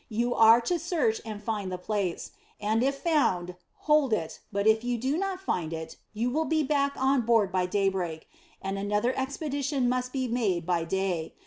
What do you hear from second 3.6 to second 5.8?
hold it, but if you do not find